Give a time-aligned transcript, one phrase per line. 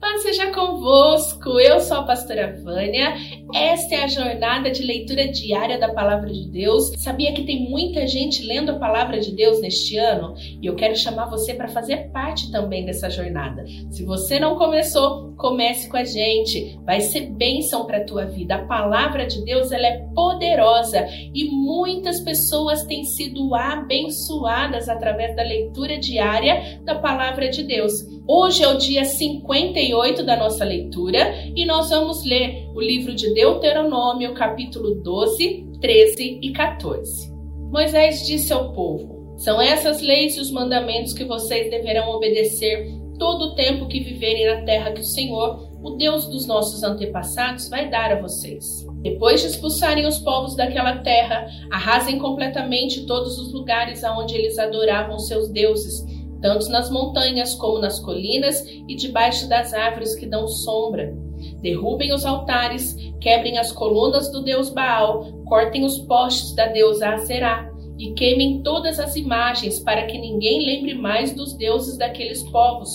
[0.00, 3.14] Paz seja convosco, eu sou a pastora Vânia.
[3.54, 6.90] Esta é a jornada de leitura diária da Palavra de Deus.
[6.96, 10.32] Sabia que tem muita gente lendo a Palavra de Deus neste ano?
[10.38, 13.62] E eu quero chamar você para fazer parte também dessa jornada.
[13.90, 16.80] Se você não começou, comece com a gente.
[16.86, 18.54] Vai ser bênção para a tua vida.
[18.54, 25.42] A Palavra de Deus ela é poderosa e muitas pessoas têm sido abençoadas através da
[25.42, 27.92] leitura diária da Palavra de Deus.
[28.32, 33.34] Hoje é o dia 58 da nossa leitura e nós vamos ler o livro de
[33.34, 37.28] Deuteronômio, capítulo 12, 13 e 14.
[37.72, 42.86] Moisés disse ao povo: São essas leis e os mandamentos que vocês deverão obedecer
[43.18, 47.68] todo o tempo que viverem na terra que o Senhor, o Deus dos nossos antepassados,
[47.68, 48.86] vai dar a vocês.
[49.02, 55.18] Depois de expulsarem os povos daquela terra, arrasem completamente todos os lugares aonde eles adoravam
[55.18, 61.14] seus deuses tanto nas montanhas como nas colinas e debaixo das árvores que dão sombra.
[61.60, 67.70] Derrubem os altares, quebrem as colunas do deus Baal, cortem os postes da deusa Aserá
[67.98, 72.90] e queimem todas as imagens para que ninguém lembre mais dos deuses daqueles povos.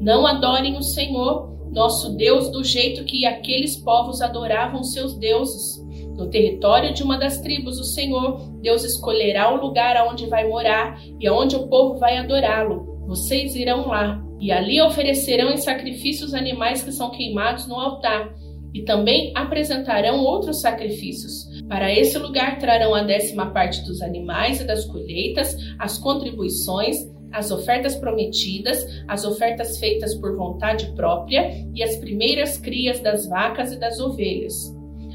[0.00, 5.82] Não adorem o Senhor, nosso Deus, do jeito que aqueles povos adoravam seus deuses.
[6.16, 11.00] No território de uma das tribos, o Senhor, Deus escolherá o lugar aonde vai morar
[11.18, 13.02] e aonde o povo vai adorá-lo.
[13.06, 18.34] Vocês irão lá e ali oferecerão em sacrifícios animais que são queimados no altar
[18.74, 21.46] e também apresentarão outros sacrifícios.
[21.68, 26.96] Para esse lugar trarão a décima parte dos animais e das colheitas, as contribuições,
[27.32, 33.72] as ofertas prometidas, as ofertas feitas por vontade própria e as primeiras crias das vacas
[33.72, 34.54] e das ovelhas.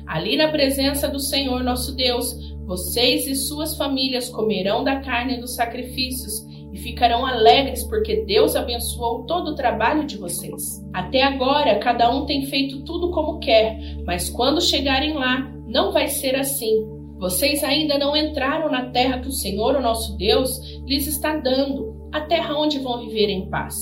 [0.07, 2.33] Ali na presença do Senhor nosso Deus,
[2.65, 9.25] vocês e suas famílias comerão da carne dos sacrifícios e ficarão alegres porque Deus abençoou
[9.25, 10.63] todo o trabalho de vocês.
[10.93, 16.07] Até agora, cada um tem feito tudo como quer, mas quando chegarem lá, não vai
[16.07, 16.85] ser assim.
[17.17, 20.51] Vocês ainda não entraram na terra que o Senhor, o nosso Deus,
[20.85, 23.75] lhes está dando, a terra onde vão viver em paz.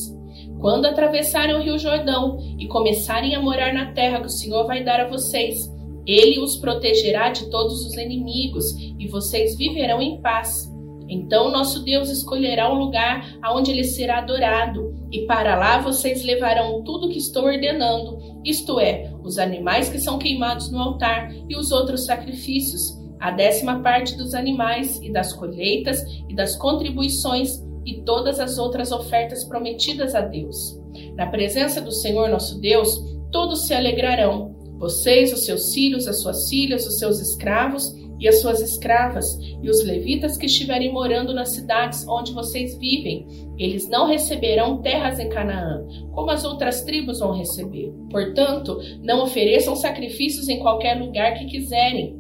[0.60, 4.84] Quando atravessarem o Rio Jordão e começarem a morar na terra que o Senhor vai
[4.84, 5.58] dar a vocês,
[6.06, 8.66] ele os protegerá de todos os inimigos
[9.00, 10.72] e vocês viverão em paz.
[11.08, 16.84] Então nosso Deus escolherá um lugar aonde ele será adorado, e para lá vocês levarão
[16.84, 21.72] tudo que estou ordenando, isto é, os animais que são queimados no altar e os
[21.72, 22.82] outros sacrifícios,
[23.20, 27.50] a décima parte dos animais e das colheitas e das contribuições
[27.86, 30.80] e todas as outras ofertas prometidas a Deus.
[31.16, 33.00] Na presença do Senhor nosso Deus,
[33.32, 38.40] todos se alegrarão vocês, os seus filhos, as suas filhas, os seus escravos e as
[38.40, 39.26] suas escravas,
[39.62, 45.20] e os levitas que estiverem morando nas cidades onde vocês vivem, eles não receberão terras
[45.20, 47.92] em Canaã, como as outras tribos vão receber.
[48.10, 52.18] Portanto, não ofereçam sacrifícios em qualquer lugar que quiserem,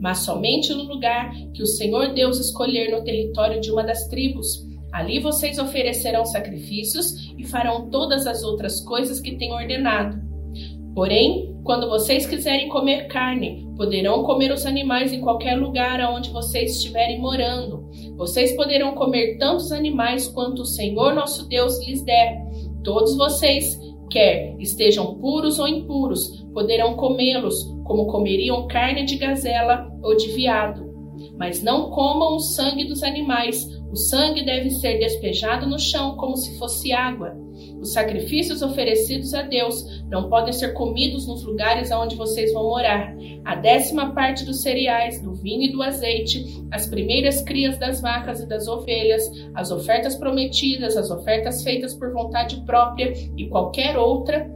[0.00, 4.67] mas somente no lugar que o Senhor Deus escolher no território de uma das tribos.
[4.98, 10.20] Ali vocês oferecerão sacrifícios e farão todas as outras coisas que tenho ordenado.
[10.92, 16.72] Porém, quando vocês quiserem comer carne, poderão comer os animais em qualquer lugar aonde vocês
[16.72, 17.88] estiverem morando.
[18.16, 22.36] Vocês poderão comer tantos animais quanto o Senhor nosso Deus lhes der.
[22.82, 23.78] Todos vocês,
[24.10, 30.87] quer estejam puros ou impuros, poderão comê-los, como comeriam carne de gazela ou de veado.
[31.36, 36.36] Mas não comam o sangue dos animais, o sangue deve ser despejado no chão como
[36.36, 37.36] se fosse água.
[37.80, 43.14] Os sacrifícios oferecidos a Deus não podem ser comidos nos lugares aonde vocês vão morar.
[43.44, 48.40] A décima parte dos cereais, do vinho e do azeite, as primeiras crias das vacas
[48.40, 49.22] e das ovelhas,
[49.54, 54.50] as ofertas prometidas, as ofertas feitas por vontade própria e qualquer outra,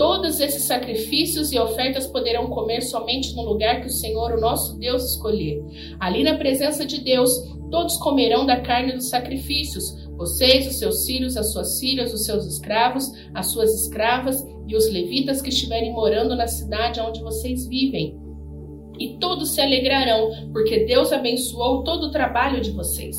[0.00, 4.78] Todos esses sacrifícios e ofertas poderão comer somente no lugar que o Senhor, o nosso
[4.78, 5.62] Deus, escolher.
[6.00, 7.30] Ali na presença de Deus,
[7.70, 9.84] todos comerão da carne dos sacrifícios,
[10.16, 14.90] vocês, os seus filhos, as suas filhas, os seus escravos, as suas escravas e os
[14.90, 18.18] levitas que estiverem morando na cidade onde vocês vivem.
[18.98, 23.18] E todos se alegrarão, porque Deus abençoou todo o trabalho de vocês.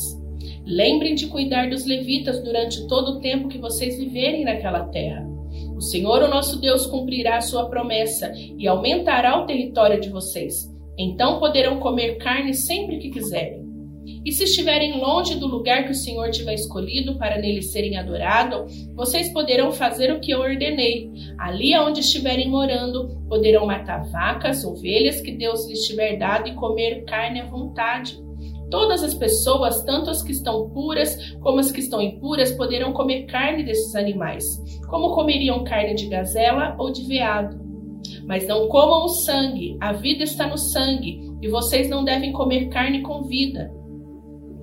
[0.66, 5.31] Lembrem de cuidar dos levitas durante todo o tempo que vocês viverem naquela terra.
[5.82, 10.72] O Senhor, o nosso Deus, cumprirá a sua promessa e aumentará o território de vocês.
[10.96, 13.66] Então poderão comer carne sempre que quiserem.
[14.24, 18.72] E se estiverem longe do lugar que o Senhor tiver escolhido para nele serem adorados,
[18.94, 21.10] vocês poderão fazer o que eu ordenei.
[21.40, 27.06] Ali onde estiverem morando, poderão matar vacas, ovelhas que Deus lhes tiver dado e comer
[27.06, 28.20] carne à vontade.
[28.72, 33.26] Todas as pessoas, tanto as que estão puras como as que estão impuras, poderão comer
[33.26, 34.46] carne desses animais,
[34.90, 37.60] como comeriam carne de gazela ou de veado.
[38.26, 42.70] Mas não comam o sangue, a vida está no sangue, e vocês não devem comer
[42.70, 43.70] carne com vida.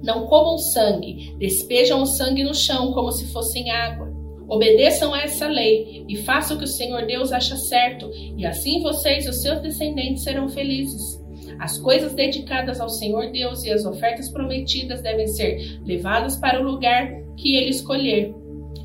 [0.02, 4.11] Não comam sangue, despejam o sangue no chão como se fossem água.
[4.49, 8.81] Obedeçam a essa lei e façam o que o Senhor Deus acha certo, e assim
[8.81, 11.27] vocês e os seus descendentes serão felizes.
[11.58, 16.64] As coisas dedicadas ao Senhor Deus e as ofertas prometidas devem ser levadas para o
[16.64, 18.34] lugar que ele escolher.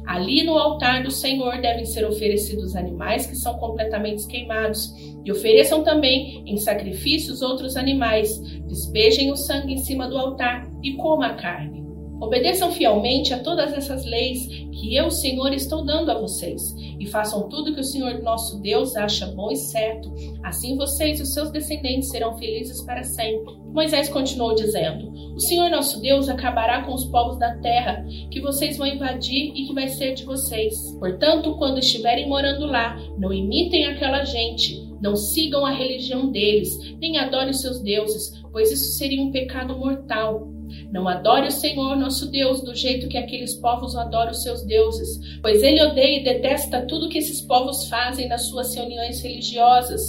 [0.05, 4.93] Ali no altar do Senhor devem ser oferecidos animais que são completamente queimados,
[5.23, 8.39] e ofereçam também em sacrifícios outros animais.
[8.67, 11.82] Despejem o sangue em cima do altar e coma a carne.
[12.21, 16.61] Obedeçam fielmente a todas essas leis que eu, Senhor, estou dando a vocês,
[16.99, 20.13] e façam tudo que o Senhor nosso Deus acha bom e certo.
[20.43, 23.53] Assim vocês e os seus descendentes serão felizes para sempre.
[23.73, 28.77] Moisés continuou dizendo: O Senhor nosso Deus acabará com os povos da terra, que vocês
[28.77, 30.75] vão invadir e que vai ser de vocês.
[30.99, 36.69] Portanto, quando estiverem morando lá, não imitem aquela gente, não sigam a religião deles,
[37.01, 40.52] nem adorem seus deuses, pois isso seria um pecado mortal.
[40.91, 45.19] Não adore o Senhor nosso Deus do jeito que aqueles povos adoram os seus deuses,
[45.41, 50.01] pois ele odeia e detesta tudo que esses povos fazem nas suas reuniões religiosas.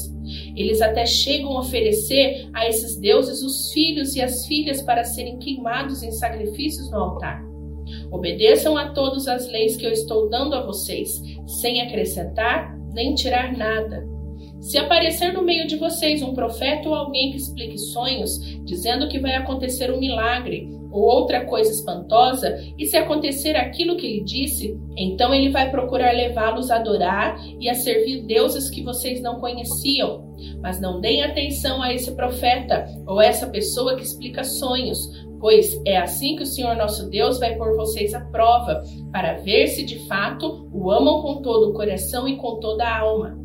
[0.56, 5.38] Eles até chegam a oferecer a esses deuses os filhos e as filhas para serem
[5.38, 7.43] queimados em sacrifícios no altar.
[8.10, 11.10] Obedeçam a todas as leis que eu estou dando a vocês,
[11.60, 14.13] sem acrescentar nem tirar nada.
[14.64, 19.19] Se aparecer no meio de vocês um profeta ou alguém que explique sonhos, dizendo que
[19.19, 24.75] vai acontecer um milagre ou outra coisa espantosa, e se acontecer aquilo que ele disse,
[24.96, 30.34] então ele vai procurar levá-los a adorar e a servir deuses que vocês não conheciam.
[30.62, 34.99] Mas não deem atenção a esse profeta ou essa pessoa que explica sonhos,
[35.40, 38.82] pois é assim que o Senhor nosso Deus vai pôr vocês à prova,
[39.12, 43.00] para ver se de fato o amam com todo o coração e com toda a
[43.00, 43.44] alma.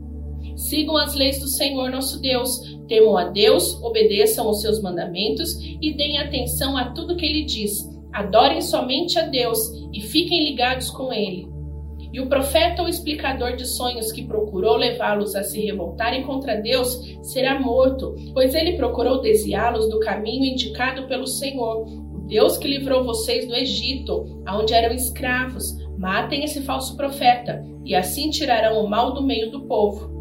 [0.59, 2.59] Sigam as leis do Senhor nosso Deus,
[2.89, 7.89] temam a Deus, obedeçam aos seus mandamentos e deem atenção a tudo que ele diz.
[8.11, 9.57] Adorem somente a Deus
[9.93, 11.47] e fiquem ligados com ele.
[12.11, 16.99] E o profeta ou explicador de sonhos que procurou levá-los a se revoltarem contra Deus
[17.21, 23.05] será morto, pois ele procurou desviá-los do caminho indicado pelo Senhor, o Deus que livrou
[23.05, 25.65] vocês do Egito, aonde eram escravos.
[25.97, 30.18] Matem esse falso profeta, e assim tirarão o mal do meio do povo.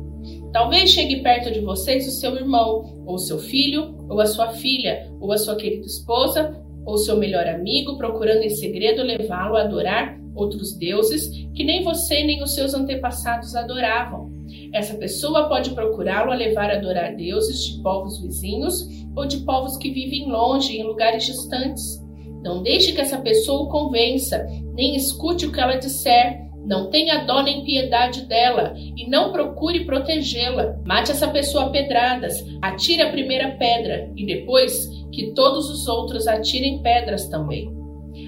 [0.53, 5.11] Talvez chegue perto de vocês o seu irmão, ou seu filho, ou a sua filha,
[5.21, 10.19] ou a sua querida esposa, ou seu melhor amigo, procurando em segredo levá-lo a adorar
[10.35, 14.33] outros deuses que nem você nem os seus antepassados adoravam.
[14.73, 19.77] Essa pessoa pode procurá-lo a levar a adorar deuses de povos vizinhos ou de povos
[19.77, 22.01] que vivem longe, em lugares distantes.
[22.43, 27.25] Não deixe que essa pessoa o convença, nem escute o que ela disser não tenha
[27.25, 30.76] dó nem piedade dela e não procure protegê-la.
[30.85, 36.29] Mate essa pessoa a pedradas, atire a primeira pedra e depois que todos os outros
[36.29, 37.73] atirem pedras também.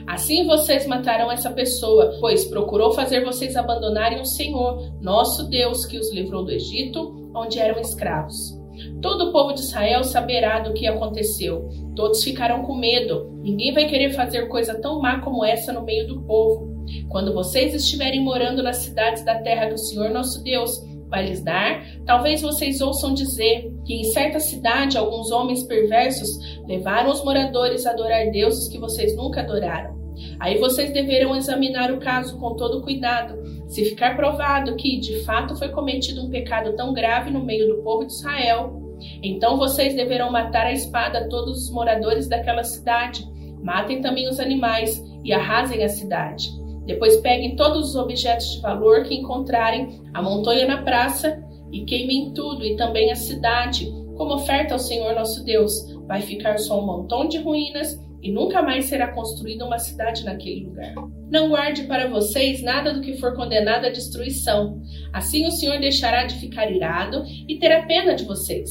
[0.06, 5.98] Assim vocês matarão essa pessoa, pois procurou fazer vocês abandonarem o Senhor, nosso Deus, que
[5.98, 8.58] os livrou do Egito, onde eram escravos.
[9.02, 11.68] Todo o povo de Israel saberá do que aconteceu.
[11.94, 13.30] Todos ficarão com medo.
[13.42, 16.69] Ninguém vai querer fazer coisa tão má como essa no meio do povo.
[17.08, 21.42] Quando vocês estiverem morando nas cidades da terra que o Senhor nosso Deus vai lhes
[21.42, 26.28] dar, talvez vocês ouçam dizer que em certa cidade alguns homens perversos
[26.66, 29.98] levaram os moradores a adorar deuses que vocês nunca adoraram.
[30.38, 33.42] Aí vocês deverão examinar o caso com todo cuidado.
[33.68, 37.82] Se ficar provado que, de fato, foi cometido um pecado tão grave no meio do
[37.82, 38.80] povo de Israel,
[39.22, 43.24] então vocês deverão matar a espada todos os moradores daquela cidade.
[43.62, 46.59] Matem também os animais e arrasem a cidade.
[46.90, 52.66] Depois peguem todos os objetos de valor que encontrarem, amontoem na praça e queimem tudo
[52.66, 55.72] e também a cidade, como oferta ao Senhor nosso Deus.
[56.08, 60.64] Vai ficar só um montão de ruínas e nunca mais será construída uma cidade naquele
[60.64, 60.92] lugar.
[61.30, 64.82] Não guarde para vocês nada do que for condenado à destruição.
[65.12, 68.68] Assim o Senhor deixará de ficar irado e terá pena de vocês.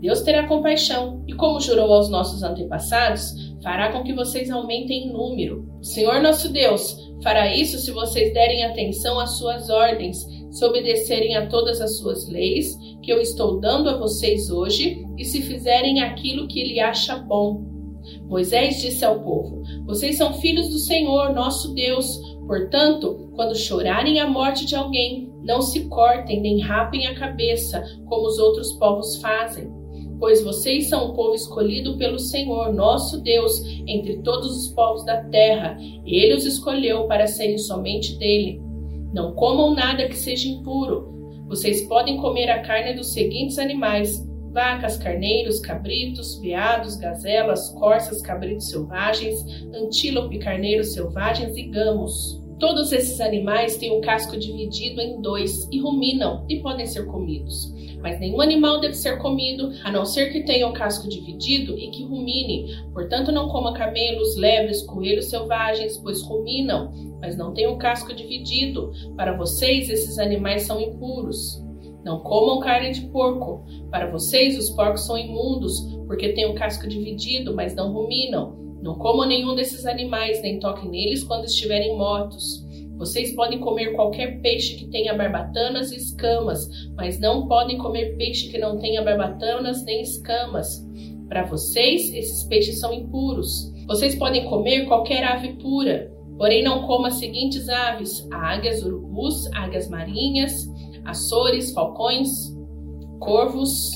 [0.00, 5.12] Deus terá compaixão e, como jurou aos nossos antepassados, fará com que vocês aumentem em
[5.12, 5.68] número.
[5.78, 11.36] O Senhor nosso Deus fará isso se vocês derem atenção às suas ordens, se obedecerem
[11.36, 16.00] a todas as suas leis que eu estou dando a vocês hoje e se fizerem
[16.00, 17.64] aquilo que ele acha bom.
[18.24, 22.18] Moisés disse ao povo: Vocês são filhos do Senhor, nosso Deus.
[22.46, 28.26] Portanto, quando chorarem a morte de alguém, não se cortem nem rapem a cabeça, como
[28.26, 29.79] os outros povos fazem
[30.20, 35.24] pois vocês são um povo escolhido pelo Senhor, nosso Deus, entre todos os povos da
[35.24, 35.76] terra.
[36.06, 38.60] Ele os escolheu para serem somente dele.
[39.12, 41.10] Não comam nada que seja impuro.
[41.48, 48.68] Vocês podem comer a carne dos seguintes animais: vacas, carneiros, cabritos, veados, gazelas, corças, cabritos
[48.68, 49.42] selvagens,
[49.74, 52.39] antílope, carneiros selvagens e gamos.
[52.60, 57.72] Todos esses animais têm o casco dividido em dois e ruminam e podem ser comidos.
[58.02, 61.90] Mas nenhum animal deve ser comido, a não ser que tenha o casco dividido e
[61.90, 62.66] que rumine.
[62.92, 68.92] Portanto, não coma camelos, lebres, coelhos selvagens, pois ruminam, mas não têm o casco dividido.
[69.16, 71.64] Para vocês, esses animais são impuros.
[72.04, 73.64] Não comam carne de porco.
[73.90, 78.59] Para vocês, os porcos são imundos, porque têm o casco dividido, mas não ruminam.
[78.82, 82.64] Não comam nenhum desses animais, nem toquem neles quando estiverem mortos.
[82.96, 88.50] Vocês podem comer qualquer peixe que tenha barbatanas e escamas, mas não podem comer peixe
[88.50, 90.86] que não tenha barbatanas nem escamas.
[91.28, 93.72] Para vocês, esses peixes são impuros.
[93.86, 99.88] Vocês podem comer qualquer ave pura, porém não coma as seguintes aves: águias, urubus, águias
[99.88, 100.52] marinhas,
[101.04, 102.28] açores, falcões,
[103.18, 103.90] corvos,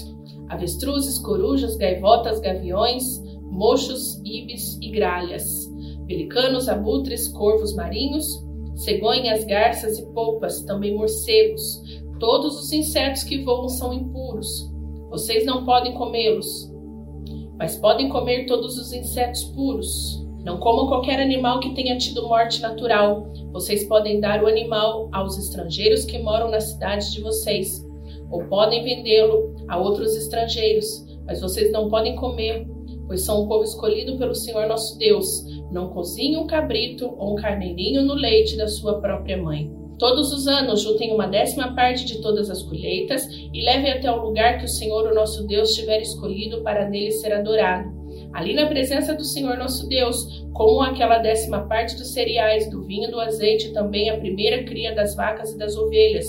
[0.49, 3.05] avestruzes, corujas, gaivotas, gaviões,
[3.55, 5.73] mochos, ibis e gralhas,
[6.07, 8.27] pelicanos, abutres, corvos marinhos,
[8.75, 11.81] cegonhas, garças e polpas, também morcegos.
[12.19, 14.71] Todos os insetos que voam são impuros.
[15.09, 16.73] Vocês não podem comê-los,
[17.57, 20.25] mas podem comer todos os insetos puros.
[20.43, 23.33] Não comam qualquer animal que tenha tido morte natural.
[23.53, 27.87] Vocês podem dar o animal aos estrangeiros que moram na cidade de vocês,
[28.31, 32.74] ou podem vendê-lo a outros estrangeiros, mas vocês não podem comer
[33.07, 35.27] pois são o povo escolhido pelo Senhor nosso Deus.
[35.71, 39.71] Não cozinhe um cabrito ou um carneirinho no leite da sua própria mãe.
[39.99, 44.23] Todos os anos juntem uma décima parte de todas as colheitas e levem até o
[44.23, 47.93] lugar que o Senhor, o nosso Deus, tiver escolhido para nele ser adorado.
[48.33, 53.09] Ali na presença do Senhor nosso Deus, comam aquela décima parte dos cereais, do vinho,
[53.09, 56.27] do azeite e também a primeira cria das vacas e das ovelhas.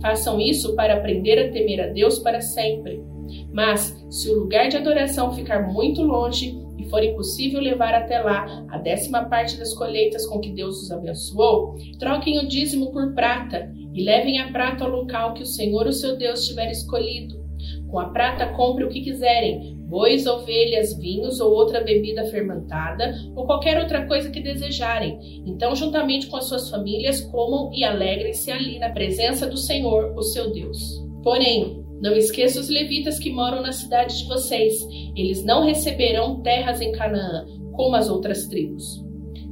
[0.00, 3.04] Façam isso para aprender a temer a Deus para sempre.
[3.52, 8.64] Mas, se o lugar de adoração ficar muito longe e for impossível levar até lá
[8.70, 13.72] a décima parte das colheitas com que Deus os abençoou, troquem o dízimo por prata
[13.94, 17.42] e levem a prata ao local que o Senhor, o seu Deus, tiver escolhido.
[17.90, 23.44] Com a prata, compre o que quiserem: bois, ovelhas, vinhos ou outra bebida fermentada, ou
[23.44, 25.42] qualquer outra coisa que desejarem.
[25.46, 30.22] Então, juntamente com as suas famílias, comam e alegrem-se ali na presença do Senhor, o
[30.22, 31.04] seu Deus.
[31.22, 34.74] Porém, não esqueça os levitas que moram na cidade de vocês.
[35.16, 39.00] Eles não receberão terras em Canaã, como as outras tribos.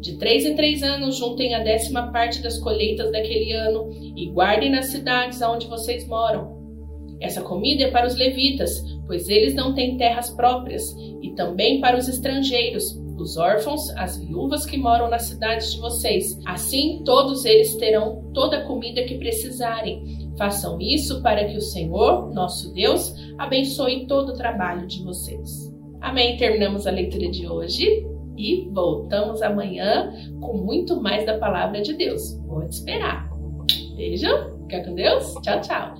[0.00, 4.70] De três em três anos, juntem a décima parte das colheitas daquele ano e guardem
[4.70, 6.58] nas cidades aonde vocês moram.
[7.20, 10.82] Essa comida é para os levitas, pois eles não têm terras próprias,
[11.22, 16.38] e também para os estrangeiros, os órfãos, as viúvas que moram nas cidades de vocês.
[16.46, 22.32] Assim, todos eles terão toda a comida que precisarem Façam isso para que o Senhor,
[22.32, 25.70] nosso Deus, abençoe todo o trabalho de vocês.
[26.00, 26.38] Amém.
[26.38, 28.06] Terminamos a leitura de hoje
[28.38, 32.40] e voltamos amanhã com muito mais da palavra de Deus.
[32.46, 33.28] Vou te esperar.
[33.94, 34.28] Beijo,
[34.62, 35.34] fica com Deus.
[35.42, 35.99] Tchau, tchau.